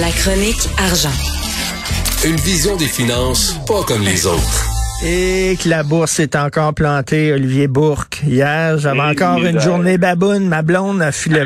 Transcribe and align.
La 0.00 0.10
chronique 0.10 0.68
argent. 0.78 1.12
Une 2.24 2.34
vision 2.36 2.74
des 2.76 2.86
finances 2.86 3.60
pas 3.64 3.84
comme 3.84 4.02
les 4.02 4.26
autres. 4.26 4.66
Et 5.04 5.56
que 5.62 5.68
la 5.68 5.84
bourse 5.84 6.18
est 6.18 6.34
encore 6.34 6.74
plantée, 6.74 7.32
Olivier 7.32 7.68
Bourque. 7.68 8.20
Hier, 8.26 8.76
j'avais 8.78 9.00
encore 9.00 9.44
une 9.44 9.60
journée 9.60 9.96
baboune. 9.96 10.48
Ma 10.48 10.62
blonde 10.62 11.00
a 11.00 11.12
filé 11.12 11.44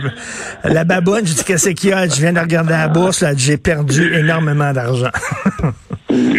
la 0.64 0.84
baboune. 0.84 1.26
Je 1.26 1.34
dis, 1.34 1.44
qu'est-ce 1.44 1.70
qu'il 1.70 1.90
y 1.90 1.92
a? 1.92 2.08
Je 2.08 2.20
viens 2.20 2.32
de 2.32 2.40
regarder 2.40 2.70
la 2.70 2.88
bourse. 2.88 3.20
Là, 3.20 3.32
j'ai 3.36 3.58
perdu 3.58 4.14
énormément 4.14 4.72
d'argent. 4.72 5.10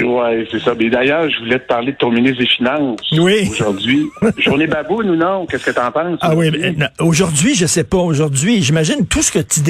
oui, 0.09 0.47
c'est 0.51 0.59
ça. 0.59 0.73
Mais 0.77 0.89
d'ailleurs, 0.89 1.29
je 1.29 1.39
voulais 1.39 1.59
te 1.59 1.67
parler 1.67 1.91
de 1.91 1.97
ton 1.97 2.11
ministre 2.11 2.39
des 2.39 2.47
Finances. 2.47 3.01
Oui. 3.17 3.47
Aujourd'hui. 3.51 4.07
Journée 4.37 4.67
baboune 4.67 5.11
ou 5.11 5.15
non? 5.15 5.45
Qu'est-ce 5.45 5.65
que 5.65 5.71
tu 5.71 5.79
en 5.79 5.91
penses? 5.91 6.19
Ah 6.21 6.35
oui, 6.35 6.51
aujourd'hui, 6.99 7.55
je 7.55 7.65
sais 7.65 7.83
pas. 7.83 7.97
Aujourd'hui, 7.97 8.61
j'imagine 8.61 9.07
tout 9.07 9.21
ce 9.21 9.31
que 9.31 9.39
tu 9.39 9.61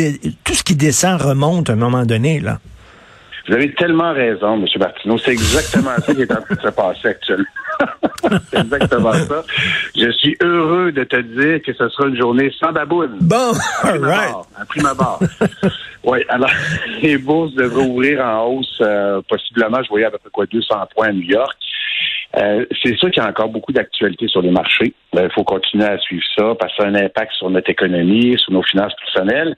tout 0.43 0.53
ce 0.53 0.63
qui 0.63 0.75
descend 0.75 1.21
remonte 1.21 1.69
à 1.69 1.73
un 1.73 1.77
moment 1.77 2.05
donné, 2.05 2.39
là. 2.39 2.59
Vous 3.47 3.55
avez 3.55 3.73
tellement 3.73 4.13
raison, 4.13 4.55
M. 4.55 4.65
Martineau. 4.79 5.17
C'est 5.17 5.31
exactement 5.31 5.95
ça 6.05 6.13
qui 6.13 6.21
est 6.21 6.31
en 6.31 6.41
train 6.41 6.55
de 6.55 6.61
se 6.61 6.67
passer 6.67 7.07
actuellement. 7.07 7.45
C'est 8.51 8.59
exactement 8.59 9.13
ça. 9.13 9.43
Je 9.95 10.11
suis 10.11 10.37
heureux 10.41 10.91
de 10.91 11.03
te 11.03 11.17
dire 11.17 11.61
que 11.61 11.73
ce 11.73 11.89
sera 11.89 12.07
une 12.07 12.17
journée 12.17 12.51
sans 12.59 12.71
baboune. 12.71 13.17
Bon, 13.21 13.51
all 13.83 14.03
right. 14.03 14.35
À 14.57 14.65
prime 14.65 14.85
abord. 14.85 15.19
oui, 16.03 16.19
alors, 16.29 16.49
les 17.01 17.17
bourses 17.17 17.53
devraient 17.53 17.85
ouvrir 17.85 18.25
en 18.25 18.45
hausse, 18.45 18.79
euh, 18.81 19.21
possiblement, 19.27 19.81
je 19.83 19.89
voyais 19.89 20.05
à 20.05 20.11
peu 20.11 20.17
près 20.17 20.29
quoi, 20.31 20.45
200 20.45 20.75
points 20.95 21.07
à 21.07 21.11
New 21.11 21.21
York. 21.21 21.57
Euh, 22.37 22.65
c'est 22.83 22.95
sûr 22.97 23.09
qu'il 23.09 23.23
y 23.23 23.25
a 23.25 23.29
encore 23.29 23.49
beaucoup 23.49 23.71
d'actualités 23.71 24.27
sur 24.27 24.41
les 24.41 24.51
marchés. 24.51 24.93
Il 25.13 25.29
faut 25.33 25.43
continuer 25.43 25.85
à 25.85 25.97
suivre 25.97 26.23
ça 26.37 26.53
parce 26.59 26.75
que 26.75 26.83
ça 26.83 26.87
a 26.87 26.91
un 26.91 26.95
impact 26.95 27.33
sur 27.33 27.49
notre 27.49 27.69
économie, 27.69 28.37
sur 28.37 28.53
nos 28.53 28.61
finances 28.61 28.93
personnelles. 28.95 29.55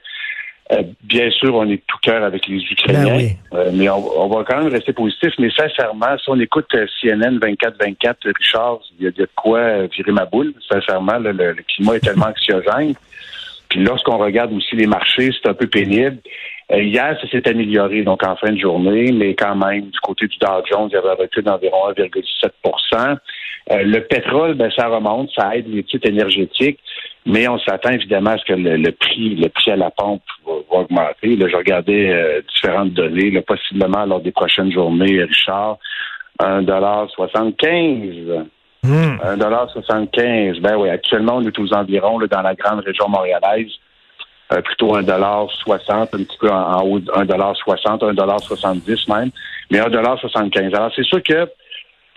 Euh, 0.72 0.84
bien 1.04 1.30
sûr, 1.32 1.54
on 1.56 1.70
est 1.70 1.82
tout 1.86 1.98
cœur 2.02 2.24
avec 2.24 2.48
les 2.48 2.62
Ukrainiens, 2.64 3.34
ben 3.52 3.58
euh, 3.58 3.72
mais 3.74 3.90
on, 3.90 4.28
va 4.30 4.44
quand 4.44 4.58
même 4.60 4.72
rester 4.72 4.94
positif. 4.94 5.34
Mais 5.38 5.50
sincèrement, 5.52 6.18
si 6.18 6.30
on 6.30 6.40
écoute 6.40 6.68
euh, 6.76 6.86
CNN 7.02 7.40
24-24, 7.40 8.16
Richard, 8.38 8.80
il 8.98 9.05
y, 9.05 9.08
a 9.08 9.12
de 9.12 9.28
quoi 9.36 9.86
virer 9.88 10.12
ma 10.12 10.26
boule. 10.26 10.54
Sincèrement, 10.72 11.18
le, 11.18 11.55
climat 11.68 11.96
est 11.96 12.00
tellement 12.00 12.28
anxiogène. 12.28 12.94
Puis 13.70 13.84
lorsqu'on 13.84 14.18
regarde 14.18 14.54
aussi 14.54 14.76
les 14.76 14.88
marchés, 14.88 15.32
c'est 15.41 15.50
un 15.50 15.54
peu 15.54 15.68
pénible. 15.68 16.18
hier, 16.74 17.18
ça 17.22 17.28
s'est 17.30 17.48
amélioré, 17.50 18.04
donc 18.04 18.26
en 18.26 18.35
fin 18.38 18.52
de 18.52 18.60
journée, 18.60 19.12
mais 19.12 19.34
quand 19.34 19.56
même, 19.56 19.90
du 19.90 20.00
côté 20.00 20.28
du 20.28 20.38
Dow 20.38 20.63
Jones, 20.70 20.90
il 20.90 20.94
y 20.94 20.98
avait 20.98 21.10
un 21.10 21.16
recul 21.16 21.44
d'environ 21.44 21.91
1,7% 21.91 23.18
Le 23.70 24.00
pétrole, 24.00 24.56
ben, 24.56 24.72
ça 24.76 24.88
remonte, 24.88 25.30
ça 25.35 25.56
aide 25.56 25.68
les 25.68 25.84
titres 25.84 26.08
énergétiques. 26.08 26.80
Mais 27.26 27.48
on 27.48 27.60
s'attend 27.60 27.91
évidemment 27.91 28.32
à 28.32 28.38
ce 28.38 28.46
que 28.46 28.54
le, 28.54 28.91
prix, 28.91 29.36
le 29.36 29.50
prix 29.50 29.72
à 29.72 29.76
la 29.76 29.91
pompe 29.91 30.24
va, 30.46 30.80
augmenter. 30.80 31.36
Là, 31.36 31.48
je 31.50 31.55
regardais 31.55 32.10
euh, 32.10 32.41
différentes 32.54 32.94
données, 32.94 33.30
là, 33.30 33.41
possiblement 33.44 34.05
lors 34.05 34.22
des 34.22 34.32
prochaines 34.32 34.72
journées, 34.72 35.24
Richard, 35.24 35.78
1,75 36.40 38.46
mmh. 38.84 38.90
1,75 38.90 40.62
Ben 40.62 40.76
oui, 40.78 40.90
actuellement, 40.90 41.36
on 41.36 41.44
est 41.44 41.60
aux 41.60 41.74
environs 41.74 42.18
là, 42.18 42.28
dans 42.28 42.41
la 42.41 42.55
grande 42.55 42.80
région 42.80 43.08
montréalaise. 43.08 43.70
Euh, 44.52 44.62
plutôt 44.62 44.98
1,60 44.98 45.91
un 45.91 46.08
petit 46.08 46.38
peu 46.38 46.50
en, 46.50 46.82
haut 46.82 47.00
de 47.00 47.10
1,60 47.10 48.13
1,70 48.13 49.13
même, 49.13 49.30
mais 49.70 49.80
1,75 49.80 50.76
Alors, 50.76 50.91
c'est 50.94 51.06
sûr 51.06 51.24
que 51.24 51.48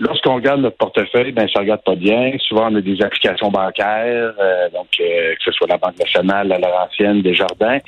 Lorsqu'on 0.00 0.34
regarde 0.34 0.60
notre 0.60 0.76
portefeuille, 0.76 1.30
ben 1.30 1.46
ça 1.52 1.60
regarde 1.60 1.82
pas 1.84 1.94
bien. 1.94 2.32
Souvent, 2.38 2.68
on 2.70 2.74
a 2.74 2.80
des 2.80 3.00
applications 3.00 3.50
bancaires, 3.50 4.34
euh, 4.40 4.68
donc 4.70 4.88
euh, 5.00 5.34
que 5.34 5.44
ce 5.44 5.52
soit 5.52 5.68
la 5.68 5.78
Banque 5.78 5.98
nationale, 5.98 6.48
la 6.48 6.58
Laurentienne, 6.58 7.22
Desjardins. 7.22 7.78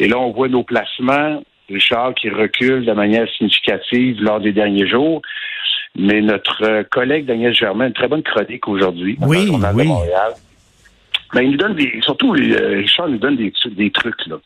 Et 0.00 0.08
là, 0.08 0.18
on 0.18 0.32
voit 0.32 0.48
nos 0.48 0.64
placements, 0.64 1.40
Richard, 1.68 2.14
qui 2.14 2.30
reculent 2.30 2.84
de 2.84 2.92
manière 2.92 3.28
significative 3.36 4.20
lors 4.20 4.40
des 4.40 4.52
derniers 4.52 4.88
jours. 4.88 5.22
Mais 5.94 6.20
notre 6.20 6.82
collègue 6.90 7.26
Daniel 7.26 7.54
Germain, 7.54 7.86
une 7.86 7.92
très 7.92 8.08
bonne 8.08 8.22
chronique 8.22 8.66
aujourd'hui. 8.66 9.16
Oui, 9.20 9.48
oui. 9.48 9.86
Montréal. 9.86 10.32
Ben, 11.32 11.42
il 11.42 11.52
nous 11.52 11.56
donne 11.58 11.74
des, 11.74 12.00
surtout, 12.02 12.34
euh, 12.34 12.78
Richard 12.78 13.08
nous 13.08 13.18
donne 13.18 13.36
des, 13.36 13.52
des 13.70 13.90
trucs, 13.90 14.26
là. 14.26 14.36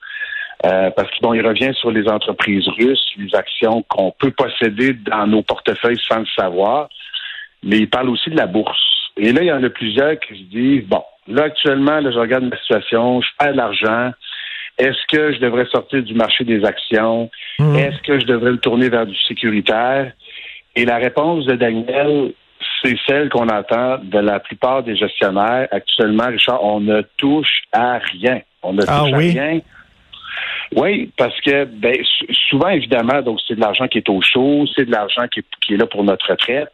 Euh, 0.64 0.90
parce 0.90 1.10
qu'il 1.10 1.20
bon, 1.22 1.34
il 1.34 1.46
revient 1.46 1.72
sur 1.74 1.90
les 1.90 2.08
entreprises 2.08 2.66
russes, 2.78 3.12
les 3.18 3.34
actions 3.34 3.82
qu'on 3.88 4.10
peut 4.18 4.30
posséder 4.30 4.94
dans 4.94 5.26
nos 5.26 5.42
portefeuilles 5.42 6.00
sans 6.08 6.20
le 6.20 6.26
savoir 6.34 6.88
mais 7.66 7.78
il 7.78 7.90
parle 7.90 8.08
aussi 8.08 8.30
de 8.30 8.36
la 8.36 8.46
bourse. 8.46 9.10
Et 9.18 9.32
là, 9.32 9.42
il 9.42 9.46
y 9.46 9.52
en 9.52 9.62
a 9.62 9.70
plusieurs 9.70 10.18
qui 10.20 10.38
se 10.38 10.44
disent, 10.44 10.84
bon, 10.86 11.02
là, 11.26 11.44
actuellement, 11.44 12.00
là, 12.00 12.10
je 12.10 12.18
regarde 12.18 12.44
ma 12.44 12.56
situation, 12.58 13.20
je 13.20 13.28
perds 13.38 13.52
de 13.52 13.56
l'argent. 13.56 14.10
Est-ce 14.78 15.06
que 15.08 15.32
je 15.32 15.40
devrais 15.40 15.66
sortir 15.66 16.02
du 16.02 16.14
marché 16.14 16.44
des 16.44 16.64
actions? 16.64 17.30
Hmm. 17.58 17.74
Est-ce 17.74 18.00
que 18.02 18.20
je 18.20 18.26
devrais 18.26 18.50
le 18.50 18.58
tourner 18.58 18.88
vers 18.88 19.06
du 19.06 19.16
sécuritaire? 19.26 20.12
Et 20.76 20.84
la 20.84 20.96
réponse 20.96 21.46
de 21.46 21.54
Daniel, 21.56 22.32
c'est 22.84 22.96
celle 23.06 23.30
qu'on 23.30 23.48
entend 23.48 23.98
de 24.02 24.18
la 24.18 24.38
plupart 24.38 24.82
des 24.82 24.94
gestionnaires. 24.94 25.66
Actuellement, 25.70 26.26
Richard, 26.26 26.62
on 26.62 26.80
ne 26.80 27.00
touche 27.16 27.62
à 27.72 27.98
rien. 27.98 28.40
On 28.62 28.74
ne 28.74 28.82
ah 28.86 29.00
touche 29.00 29.12
à 29.14 29.16
rien. 29.16 29.60
Oui, 30.74 31.10
parce 31.16 31.40
que 31.40 31.64
ben, 31.64 31.96
souvent, 32.50 32.68
évidemment, 32.68 33.22
donc 33.22 33.40
c'est 33.46 33.54
de 33.54 33.60
l'argent 33.60 33.88
qui 33.88 33.98
est 33.98 34.08
au 34.10 34.20
chaud, 34.20 34.66
c'est 34.74 34.84
de 34.84 34.90
l'argent 34.90 35.26
qui, 35.32 35.42
qui, 35.60 35.74
est 35.74 35.76
là 35.76 35.86
pour 35.86 36.04
notre 36.04 36.30
retraite. 36.30 36.70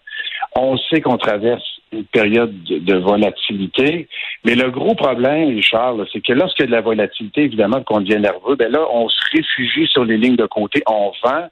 On 0.54 0.76
sait 0.76 1.00
qu'on 1.00 1.16
traverse 1.16 1.62
une 1.92 2.04
période 2.04 2.62
de, 2.64 2.94
volatilité, 2.96 4.08
mais 4.44 4.54
le 4.54 4.70
gros 4.70 4.94
problème, 4.94 5.48
Richard, 5.48 5.96
c'est 6.12 6.20
que 6.20 6.32
lorsqu'il 6.32 6.64
y 6.64 6.64
a 6.64 6.66
de 6.66 6.72
la 6.72 6.80
volatilité, 6.80 7.42
évidemment, 7.42 7.82
qu'on 7.82 8.00
devient 8.00 8.20
nerveux, 8.20 8.56
ben 8.56 8.70
là, 8.72 8.80
on 8.92 9.08
se 9.08 9.20
réfugie 9.32 9.86
sur 9.86 10.04
les 10.04 10.16
lignes 10.16 10.36
de 10.36 10.46
côté, 10.46 10.82
on 10.86 11.12
vend, 11.22 11.48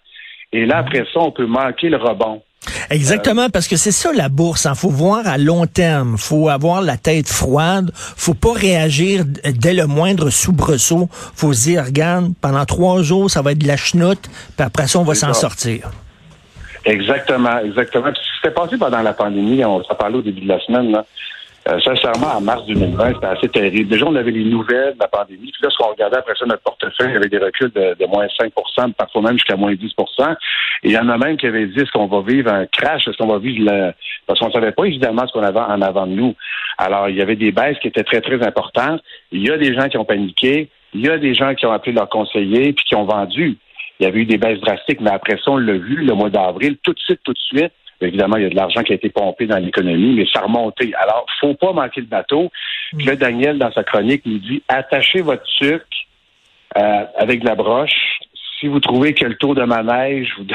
et 0.52 0.66
là, 0.66 0.78
après 0.78 1.04
ça, 1.12 1.20
on 1.20 1.30
peut 1.30 1.46
manquer 1.46 1.88
le 1.88 1.96
rebond. 1.96 2.42
Exactement, 2.90 3.48
parce 3.48 3.68
que 3.68 3.76
c'est 3.76 3.92
ça 3.92 4.12
la 4.12 4.28
bourse. 4.28 4.64
Il 4.64 4.68
hein. 4.68 4.74
faut 4.74 4.90
voir 4.90 5.26
à 5.26 5.38
long 5.38 5.66
terme. 5.66 6.18
faut 6.18 6.48
avoir 6.48 6.82
la 6.82 6.96
tête 6.96 7.28
froide. 7.28 7.90
faut 7.94 8.34
pas 8.34 8.52
réagir 8.52 9.24
dès 9.26 9.72
le 9.72 9.86
moindre 9.86 10.30
soubresaut. 10.30 11.08
faut 11.10 11.52
se 11.52 11.62
dire, 11.68 11.84
regarde, 11.84 12.32
pendant 12.40 12.64
trois 12.66 13.02
jours, 13.02 13.30
ça 13.30 13.42
va 13.42 13.52
être 13.52 13.58
de 13.58 13.66
la 13.66 13.76
chenoute, 13.76 14.28
puis 14.56 14.66
après 14.66 14.88
ça, 14.88 14.98
on 14.98 15.04
va 15.04 15.14
s'en 15.14 15.32
sortir. 15.32 15.90
Exactement, 16.84 17.58
exactement. 17.58 18.12
Puis, 18.12 18.22
qui 18.40 18.48
s'est 18.48 18.54
passé 18.54 18.78
pendant 18.78 19.02
la 19.02 19.12
pandémie, 19.12 19.64
on 19.64 19.82
s'en 19.84 19.94
parlait 19.94 20.18
au 20.18 20.22
début 20.22 20.42
de 20.42 20.48
la 20.48 20.60
semaine, 20.60 20.92
là, 20.92 21.04
euh, 21.68 21.78
sincèrement, 21.80 22.38
en 22.38 22.40
mars 22.40 22.64
2020, 22.66 23.14
c'était 23.14 23.26
assez 23.26 23.48
terrible. 23.48 23.90
Déjà, 23.90 24.06
on 24.06 24.16
avait 24.16 24.30
les 24.30 24.44
nouvelles 24.44 24.94
de 24.94 24.98
la 24.98 25.08
pandémie. 25.08 25.52
Puis 25.52 25.62
là, 25.62 25.68
ce 25.70 25.76
qu'on 25.76 25.90
regardait 25.90 26.16
après 26.16 26.32
ça, 26.38 26.46
notre 26.46 26.62
portefeuille, 26.62 27.08
il 27.10 27.14
y 27.14 27.16
avait 27.16 27.28
des 27.28 27.38
reculs 27.38 27.70
de, 27.70 28.06
moins 28.06 28.26
5% 28.26 28.92
parfois 28.94 29.22
même 29.22 29.34
jusqu'à 29.34 29.56
moins 29.56 29.74
10% 29.74 30.36
Et 30.82 30.88
il 30.88 30.92
y 30.92 30.98
en 30.98 31.08
a 31.10 31.18
même 31.18 31.36
qui 31.36 31.46
avaient 31.46 31.66
dit, 31.66 31.80
est-ce 31.80 31.92
qu'on 31.92 32.06
va 32.06 32.22
vivre 32.22 32.50
un 32.50 32.64
crash? 32.64 33.06
Est-ce 33.06 33.18
qu'on 33.18 33.26
va 33.26 33.38
vivre 33.38 33.70
le... 33.70 33.92
Parce 34.26 34.40
qu'on 34.40 34.48
ne 34.48 34.52
savait 34.52 34.72
pas 34.72 34.84
évidemment 34.84 35.26
ce 35.26 35.32
qu'on 35.32 35.42
avait 35.42 35.60
en 35.60 35.82
avant 35.82 36.06
de 36.06 36.12
nous. 36.12 36.34
Alors, 36.78 37.10
il 37.10 37.16
y 37.16 37.22
avait 37.22 37.36
des 37.36 37.52
baisses 37.52 37.78
qui 37.80 37.88
étaient 37.88 38.04
très, 38.04 38.22
très 38.22 38.42
importantes. 38.42 39.02
Il 39.30 39.46
y 39.46 39.50
a 39.50 39.58
des 39.58 39.74
gens 39.74 39.88
qui 39.90 39.98
ont 39.98 40.06
paniqué. 40.06 40.70
Il 40.94 41.02
y 41.02 41.10
a 41.10 41.18
des 41.18 41.34
gens 41.34 41.54
qui 41.54 41.66
ont 41.66 41.72
appelé 41.72 41.92
leurs 41.92 42.08
conseillers 42.08 42.72
puis 42.72 42.86
qui 42.86 42.94
ont 42.94 43.04
vendu. 43.04 43.58
Il 43.98 44.04
y 44.04 44.06
avait 44.06 44.20
eu 44.20 44.24
des 44.24 44.38
baisses 44.38 44.60
drastiques, 44.60 45.02
mais 45.02 45.10
après 45.10 45.36
ça, 45.36 45.50
on 45.50 45.58
l'a 45.58 45.74
vu 45.74 45.96
le 45.96 46.14
mois 46.14 46.30
d'avril, 46.30 46.78
tout 46.82 46.94
de 46.94 46.98
suite, 46.98 47.20
tout 47.22 47.34
de 47.34 47.38
suite. 47.38 47.72
Évidemment, 48.00 48.36
il 48.36 48.44
y 48.44 48.46
a 48.46 48.50
de 48.50 48.56
l'argent 48.56 48.82
qui 48.82 48.92
a 48.92 48.94
été 48.94 49.10
pompé 49.10 49.46
dans 49.46 49.58
l'économie, 49.58 50.14
mais 50.14 50.26
ça 50.32 50.40
a 50.40 50.44
remonté. 50.44 50.92
Alors, 50.94 51.26
faut 51.40 51.54
pas 51.54 51.72
manquer 51.72 52.00
le 52.00 52.06
bateau. 52.06 52.50
Puis 52.96 53.06
là, 53.06 53.14
Daniel, 53.14 53.58
dans 53.58 53.70
sa 53.72 53.84
chronique, 53.84 54.22
nous 54.24 54.38
dit 54.38 54.62
attachez 54.68 55.20
votre 55.20 55.46
sucre 55.46 55.84
euh, 56.78 57.04
avec 57.16 57.40
de 57.40 57.46
la 57.46 57.54
broche. 57.54 58.18
Si 58.58 58.68
vous 58.68 58.80
trouvez 58.80 59.12
que 59.12 59.26
le 59.26 59.34
tour 59.36 59.54
de 59.54 59.64
manège 59.64 60.28
vous 60.38 60.46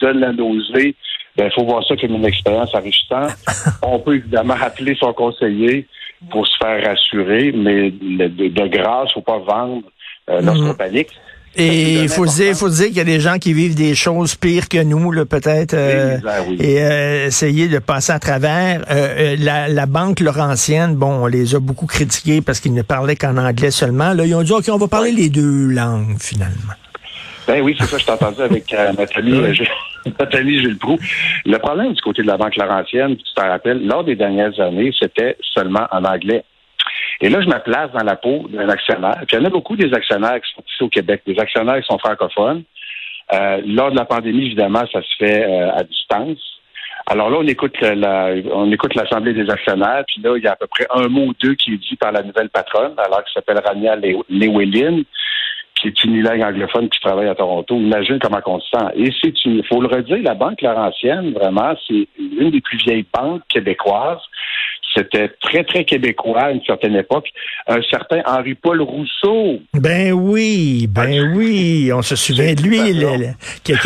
donne, 0.00 0.20
la 0.20 0.32
nausée, 0.32 0.94
ben, 1.36 1.46
il 1.46 1.52
faut 1.52 1.64
voir 1.64 1.84
ça 1.86 1.96
comme 1.96 2.14
une 2.14 2.24
expérience 2.24 2.74
enrichissante. 2.74 3.32
On 3.82 3.98
peut 3.98 4.16
évidemment 4.16 4.54
rappeler 4.54 4.96
son 4.98 5.12
conseiller 5.12 5.86
pour 6.30 6.46
se 6.46 6.56
faire 6.56 6.82
rassurer, 6.82 7.52
mais 7.52 7.90
de, 7.90 8.66
grâce, 8.68 9.12
faut 9.12 9.20
pas 9.20 9.38
vendre 9.38 9.82
euh, 10.30 10.40
lorsqu'on 10.40 10.72
mm-hmm. 10.72 10.76
panique. 10.78 11.10
Et 11.56 12.02
il 12.02 12.08
faut 12.08 12.26
dire, 12.26 12.54
faut 12.54 12.68
dire 12.68 12.86
qu'il 12.86 12.96
y 12.96 13.00
a 13.00 13.04
des 13.04 13.20
gens 13.20 13.38
qui 13.38 13.54
vivent 13.54 13.74
des 13.74 13.94
choses 13.94 14.34
pires 14.34 14.68
que 14.68 14.82
nous, 14.82 15.24
peut-être, 15.24 15.74
euh, 15.74 16.18
et 16.60 16.82
euh, 16.82 17.26
essayer 17.26 17.68
de 17.68 17.78
passer 17.78 18.12
à 18.12 18.18
travers. 18.18 18.84
Euh, 18.90 19.36
la, 19.38 19.86
banque 19.86 20.20
Laurentienne, 20.20 20.96
bon, 20.96 21.22
on 21.22 21.26
les 21.26 21.54
a 21.54 21.60
beaucoup 21.60 21.86
critiqués 21.86 22.42
parce 22.42 22.60
qu'ils 22.60 22.74
ne 22.74 22.82
parlaient 22.82 23.16
qu'en 23.16 23.38
anglais 23.38 23.70
seulement. 23.70 24.12
Là, 24.12 24.26
ils 24.26 24.34
ont 24.34 24.42
dit, 24.42 24.52
OK, 24.52 24.64
on 24.68 24.76
va 24.76 24.88
parler 24.88 25.12
les 25.12 25.30
deux 25.30 25.68
langues, 25.68 26.16
finalement. 26.18 26.74
Ben 27.46 27.62
oui, 27.62 27.74
c'est 27.78 27.86
ça, 27.86 27.96
je 27.96 28.04
t'ai 28.04 28.12
entendu 28.12 28.42
avec 28.42 28.74
Nathalie, 28.98 29.40
Nathalie 30.20 30.60
Gilles 30.60 30.78
Proux. 30.78 30.98
Le 31.46 31.58
problème 31.58 31.94
du 31.94 32.02
côté 32.02 32.22
de 32.22 32.26
la 32.26 32.36
Banque 32.36 32.56
Laurentienne, 32.56 33.16
tu 33.16 33.34
t'en 33.34 33.48
rappelles, 33.48 33.86
lors 33.86 34.04
des 34.04 34.16
dernières 34.16 34.58
années, 34.60 34.92
c'était 34.98 35.36
seulement 35.54 35.86
en 35.90 36.04
anglais. 36.04 36.44
Et 37.20 37.28
là, 37.28 37.40
je 37.40 37.46
me 37.46 37.58
place 37.62 37.90
dans 37.92 38.04
la 38.04 38.16
peau 38.16 38.46
d'un 38.48 38.68
actionnaire. 38.68 39.22
Puis 39.26 39.36
il 39.36 39.40
y 39.40 39.42
en 39.42 39.46
a 39.46 39.50
beaucoup 39.50 39.76
des 39.76 39.92
actionnaires 39.92 40.40
qui 40.40 40.52
sont 40.54 40.62
ici 40.66 40.82
au 40.82 40.88
Québec, 40.88 41.22
des 41.26 41.38
actionnaires 41.38 41.80
qui 41.80 41.86
sont 41.86 41.98
francophones. 41.98 42.64
Euh, 43.32 43.60
lors 43.66 43.90
de 43.90 43.96
la 43.96 44.04
pandémie, 44.04 44.46
évidemment, 44.46 44.84
ça 44.92 45.00
se 45.02 45.16
fait 45.18 45.44
euh, 45.44 45.72
à 45.72 45.82
distance. 45.82 46.38
Alors 47.08 47.30
là, 47.30 47.38
on 47.40 47.46
écoute 47.46 47.80
la, 47.80 48.30
on 48.52 48.70
écoute 48.72 48.94
l'Assemblée 48.94 49.32
des 49.32 49.48
actionnaires, 49.48 50.04
puis 50.06 50.20
là, 50.22 50.36
il 50.36 50.42
y 50.42 50.48
a 50.48 50.52
à 50.52 50.56
peu 50.56 50.66
près 50.66 50.86
un 50.90 51.08
mot 51.08 51.26
ou 51.26 51.34
deux 51.40 51.54
qui 51.54 51.74
est 51.74 51.78
dit 51.78 51.96
par 51.96 52.10
la 52.10 52.22
nouvelle 52.22 52.50
patronne, 52.50 52.94
alors 52.98 53.24
qui 53.24 53.32
s'appelle 53.32 53.60
Rania 53.64 53.96
Lewelin. 54.28 55.02
qui 55.76 55.88
est 55.88 56.04
unilingue 56.04 56.42
anglophone 56.42 56.88
qui 56.88 56.98
travaille 57.00 57.28
à 57.28 57.34
Toronto. 57.34 57.76
Imagine 57.76 58.18
comment 58.18 58.40
on 58.46 58.60
se 58.60 58.68
sent. 58.70 58.86
Et 58.96 59.12
c'est 59.20 59.34
il 59.44 59.64
faut 59.66 59.80
le 59.80 59.88
redire, 59.88 60.22
la 60.22 60.34
Banque 60.34 60.62
Laurentienne, 60.62 61.32
vraiment, 61.32 61.74
c'est 61.86 62.08
une 62.18 62.50
des 62.50 62.60
plus 62.60 62.78
vieilles 62.78 63.06
banques 63.12 63.42
québécoises. 63.48 64.22
C'était 64.94 65.28
très, 65.40 65.64
très 65.64 65.84
québécois 65.84 66.40
à 66.40 66.50
une 66.50 66.62
certaine 66.64 66.96
époque. 66.96 67.28
Un 67.66 67.80
certain 67.90 68.22
Henri-Paul 68.24 68.80
Rousseau. 68.80 69.60
Ben 69.74 70.12
oui, 70.12 70.86
ben 70.88 71.34
oui. 71.36 71.90
On 71.92 72.02
se 72.02 72.16
souvient 72.16 72.54
de 72.54 72.62
lui, 72.62 72.78
qui, 73.62 73.72
a, 73.72 73.76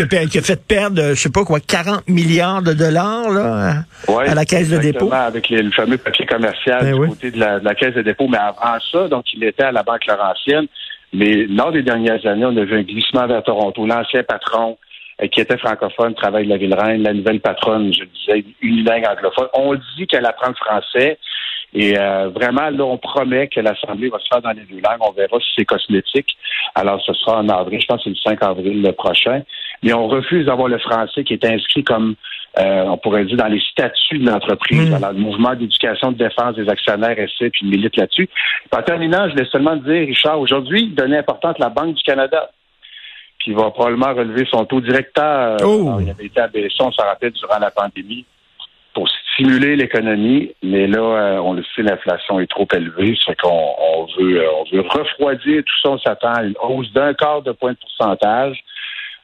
fait 0.42 0.66
perdre, 0.66 1.10
je 1.10 1.14
sais 1.14 1.30
pas 1.30 1.44
quoi, 1.44 1.58
40 1.60 2.08
milliards 2.08 2.62
de 2.62 2.72
dollars 2.72 3.30
là, 3.30 3.84
à 4.08 4.34
la 4.34 4.44
Caisse 4.44 4.68
de 4.68 4.78
dépôt. 4.78 5.10
avec 5.12 5.48
le 5.50 5.70
fameux 5.72 5.98
papier 5.98 6.26
commercial 6.26 6.82
ben 6.82 7.00
du 7.00 7.08
côté 7.08 7.30
de 7.30 7.40
la, 7.40 7.58
de 7.58 7.64
la, 7.64 7.74
Caisse 7.74 7.94
de 7.94 8.02
dépôt. 8.02 8.28
Mais 8.28 8.38
avant 8.38 8.78
ça, 8.92 9.08
donc, 9.08 9.24
il 9.34 9.42
était 9.44 9.64
à 9.64 9.72
la 9.72 9.82
Banque 9.82 10.06
Laurentienne. 10.06 10.66
Mais 11.12 11.46
lors 11.46 11.72
des 11.72 11.82
dernières 11.82 12.24
années, 12.26 12.44
on 12.44 12.56
a 12.56 12.64
vu 12.64 12.76
un 12.76 12.82
glissement 12.82 13.26
vers 13.26 13.42
Toronto. 13.42 13.84
L'ancien 13.84 14.22
patron, 14.22 14.78
qui 15.28 15.40
était 15.40 15.58
francophone, 15.58 16.14
travaille 16.14 16.44
de 16.44 16.50
la 16.50 16.56
Ville-Reine, 16.56 17.02
la 17.02 17.12
nouvelle 17.12 17.40
patronne, 17.40 17.92
je 17.92 18.04
disais, 18.04 18.44
unilingue 18.62 19.06
anglophone. 19.06 19.48
On 19.54 19.74
dit 19.96 20.06
qu'elle 20.06 20.26
apprend 20.26 20.48
le 20.48 20.54
français. 20.54 21.18
Et 21.72 21.96
euh, 21.96 22.30
vraiment, 22.30 22.68
là, 22.68 22.84
on 22.84 22.98
promet 22.98 23.46
que 23.46 23.60
l'Assemblée 23.60 24.08
va 24.08 24.18
se 24.18 24.26
faire 24.32 24.42
dans 24.42 24.50
les 24.50 24.62
deux 24.62 24.80
langues. 24.80 24.98
On 25.00 25.12
verra 25.12 25.38
si 25.38 25.46
c'est 25.56 25.64
cosmétique. 25.64 26.36
Alors, 26.74 27.00
ce 27.02 27.12
sera 27.12 27.38
en 27.38 27.48
avril, 27.48 27.80
je 27.80 27.86
pense 27.86 27.98
que 27.98 28.04
c'est 28.04 28.10
le 28.10 28.38
5 28.38 28.42
avril 28.42 28.92
prochain. 28.96 29.42
Mais 29.82 29.92
on 29.92 30.08
refuse 30.08 30.46
d'avoir 30.46 30.68
le 30.68 30.78
français 30.78 31.22
qui 31.22 31.34
est 31.34 31.44
inscrit 31.44 31.84
comme, 31.84 32.16
euh, 32.58 32.84
on 32.86 32.98
pourrait 32.98 33.24
dire, 33.24 33.36
dans 33.36 33.46
les 33.46 33.62
statuts 33.70 34.18
de 34.18 34.28
l'entreprise. 34.28 34.90
Mm. 34.90 34.94
Alors, 34.94 35.12
le 35.12 35.20
mouvement 35.20 35.54
d'éducation 35.54 36.10
de 36.10 36.18
défense 36.18 36.56
des 36.56 36.68
actionnaires 36.68 37.18
essaie 37.18 37.50
puis 37.50 37.66
milite 37.66 37.96
là-dessus. 37.96 38.28
En 38.76 38.82
terminant, 38.82 39.28
je 39.28 39.34
voulais 39.34 39.48
seulement 39.50 39.76
dire, 39.76 40.06
Richard, 40.06 40.40
aujourd'hui, 40.40 40.88
donner 40.88 41.18
importance 41.18 41.54
à 41.60 41.64
la 41.64 41.68
Banque 41.68 41.94
du 41.94 42.02
Canada 42.02 42.50
qui 43.42 43.52
va 43.52 43.70
probablement 43.70 44.14
relever 44.14 44.46
son 44.50 44.64
taux 44.64 44.80
directeur. 44.80 45.56
Oh. 45.64 45.98
il 46.00 46.10
avait 46.10 46.26
été 46.26 46.40
abaissé, 46.40 46.76
on 46.80 46.92
s'en 46.92 47.04
rappelle, 47.04 47.32
durant 47.32 47.58
la 47.58 47.70
pandémie 47.70 48.24
pour 48.92 49.08
stimuler 49.32 49.76
l'économie, 49.76 50.52
mais 50.62 50.86
là, 50.86 51.00
euh, 51.00 51.38
on 51.38 51.52
le 51.54 51.62
sait, 51.74 51.82
l'inflation 51.82 52.40
est 52.40 52.50
trop 52.50 52.66
élevée, 52.74 53.16
c'est 53.24 53.40
qu'on 53.40 53.74
on 53.78 54.06
veut, 54.18 54.42
euh, 54.42 54.48
on 54.52 54.64
veut 54.76 54.80
refroidir 54.80 55.62
tout 55.62 55.80
ça, 55.82 55.90
on 55.90 55.98
s'attend 55.98 56.32
à 56.32 56.42
une 56.42 56.56
hausse 56.60 56.92
d'un 56.92 57.14
quart 57.14 57.42
de 57.42 57.52
point 57.52 57.72
de 57.72 57.78
pourcentage. 57.78 58.62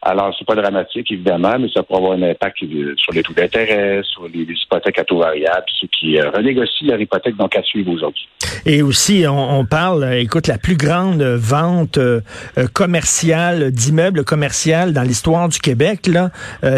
Alors, 0.02 0.34
c'est 0.38 0.46
pas 0.46 0.54
dramatique, 0.54 1.10
évidemment, 1.10 1.58
mais 1.58 1.68
ça 1.72 1.82
pourrait 1.82 1.98
avoir 1.98 2.12
un 2.12 2.22
impact 2.22 2.58
sur 2.96 3.12
les 3.12 3.22
taux 3.22 3.32
d'intérêt, 3.32 4.02
sur 4.04 4.28
les, 4.28 4.42
hypothèques 4.42 4.98
à 4.98 5.04
taux 5.04 5.18
variable, 5.18 5.64
ceux 5.80 5.88
qui 5.88 6.18
euh, 6.18 6.30
renégocient 6.30 6.86
leur 6.86 7.00
hypothèque, 7.00 7.36
donc 7.36 7.56
à 7.56 7.62
suivre 7.62 7.90
aujourd'hui. 7.90 8.28
Et 8.66 8.82
aussi, 8.82 9.24
on, 9.28 9.64
parle, 9.64 10.14
écoute, 10.14 10.48
la 10.48 10.58
plus 10.58 10.76
grande 10.76 11.22
vente 11.22 11.98
euh, 11.98 12.20
euh, 12.58 12.66
commerciale 12.72 13.70
d'immeubles 13.70 14.24
commerciaux 14.24 14.90
dans 14.90 15.02
l'histoire 15.02 15.48
du 15.48 15.58
Québec, 15.58 16.06
là, 16.06 16.30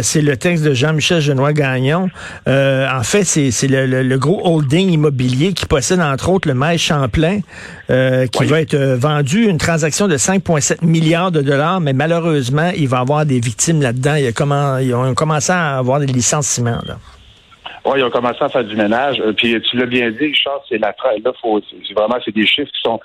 c'est 0.03 0.21
le 0.21 0.37
texte 0.37 0.65
de 0.65 0.75
Jean-Michel 0.75 1.21
Genois-Gagnon. 1.21 2.09
en 2.47 3.03
fait, 3.03 3.25
c'est 3.25 3.69
le, 3.69 4.17
gros 4.17 4.41
holding 4.45 4.91
immobilier 4.91 5.53
qui 5.53 5.67
possède, 5.67 6.01
entre 6.01 6.31
autres, 6.31 6.49
le 6.49 6.55
Maïs 6.55 6.81
Champlain, 6.81 7.41
qui 7.89 8.45
va 8.45 8.61
être 8.61 8.77
vendu, 8.77 9.47
une 9.47 9.59
transaction 9.59 10.09
de 10.09 10.17
5,7 10.17 10.85
milliards 10.85 11.31
de 11.31 11.41
dollars, 11.41 11.81
mais 11.81 11.93
malheureusement, 11.93 12.71
il 12.77 12.89
va 12.89 12.99
avoir 12.99 13.08
des 13.25 13.41
victimes 13.41 13.83
là-dedans? 13.83 14.17
ils 14.81 14.95
ont 14.95 15.15
commencé 15.15 15.53
à 15.53 15.79
avoir 15.79 16.01
des 16.01 16.07
licenciements. 16.07 16.81
Oui, 17.85 18.01
ils 18.01 18.05
ont 18.05 18.11
commencé 18.11 18.39
à 18.41 18.49
faire 18.49 18.65
du 18.65 18.77
ménage. 18.77 19.21
Euh, 19.21 19.33
puis 19.33 19.61
tu 19.63 19.77
l'as 19.77 19.87
bien 19.87 20.11
dit, 20.11 20.35
Charles, 20.35 20.61
c'est 20.69 20.79
la 20.79 20.95
là, 21.25 21.33
faut, 21.41 21.61
vraiment 21.95 22.19
c'est 22.25 22.35
des 22.35 22.47
chiffres 22.47 22.71
qui 22.71 22.81
sont 22.83 23.01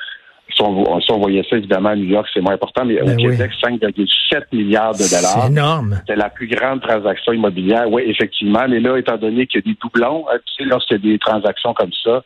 si 0.50 0.62
on, 0.62 1.20
voyait 1.20 1.44
ça, 1.50 1.58
évidemment, 1.58 1.90
à 1.90 1.96
New 1.96 2.06
York, 2.06 2.28
c'est 2.34 2.42
moins 2.42 2.54
important, 2.54 2.86
mais 2.86 3.02
au 3.02 3.06
ben 3.06 3.18
Québec, 3.18 3.52
5,7 3.64 4.44
milliards 4.52 4.94
de 4.94 5.10
dollars. 5.10 5.42
C'est 5.42 5.48
énorme. 5.48 6.00
C'est 6.08 6.16
la 6.16 6.30
plus 6.30 6.48
grande 6.48 6.82
transaction 6.82 7.34
immobilière. 7.34 7.90
Oui, 7.90 8.04
effectivement. 8.06 8.66
Mais 8.70 8.80
là, 8.80 8.98
étant 8.98 9.18
donné 9.18 9.48
qu'il 9.48 9.62
y 9.62 9.70
a 9.70 9.72
des 9.72 9.78
doublons, 9.82 10.26
euh, 10.32 10.38
tu 10.46 10.64
sais, 10.64 10.70
lorsqu'il 10.70 10.98
y 10.98 11.00
a 11.00 11.12
des 11.14 11.20
transactions 11.20 11.74
comme 11.74 11.92
ça, 12.04 12.24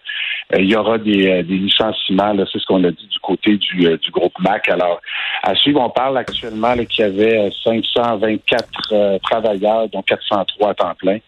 euh, 0.54 0.60
il 0.60 0.70
y 0.70 0.76
aura 0.76 0.98
des, 0.98 1.44
des 1.44 1.58
licenciements. 1.58 2.34
C'est 2.52 2.60
ce 2.60 2.66
qu'on 2.66 2.84
a 2.84 2.92
dit 2.92 3.08
du 3.08 3.20
côté 3.20 3.56
du, 3.56 3.98
du 3.98 4.12
groupe 4.12 4.34
MAC. 4.40 4.68
Alors, 4.70 5.00
à 5.44 5.56
suivre, 5.56 5.80
on 5.82 5.90
parle 5.90 6.18
actuellement 6.18 6.74
qu'il 6.90 7.06
y 7.06 7.08
avait 7.08 7.50
524 7.64 9.20
travailleurs, 9.20 9.88
dont 9.90 10.02
403 10.02 10.70
à 10.70 10.74
temps 10.74 10.96
plein 10.98 11.20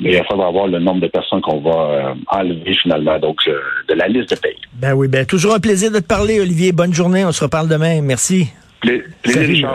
mais 0.00 0.12
il 0.12 0.24
faudra 0.28 0.50
voir 0.50 0.66
le 0.66 0.78
nombre 0.78 1.00
de 1.00 1.08
personnes 1.08 1.40
qu'on 1.40 1.60
va 1.60 1.70
euh, 1.70 2.14
enlever 2.28 2.74
finalement 2.82 3.18
donc 3.18 3.38
euh, 3.46 3.58
de 3.88 3.94
la 3.94 4.08
liste 4.08 4.30
de 4.30 4.36
pays. 4.36 4.56
Ben 4.74 4.94
oui, 4.94 5.08
ben 5.08 5.26
toujours 5.26 5.54
un 5.54 5.60
plaisir 5.60 5.90
de 5.90 5.98
te 5.98 6.06
parler, 6.06 6.40
Olivier. 6.40 6.72
Bonne 6.72 6.94
journée. 6.94 7.24
On 7.24 7.32
se 7.32 7.44
reparle 7.44 7.68
demain. 7.68 8.00
Merci. 8.02 8.48
plaisir, 8.80 9.74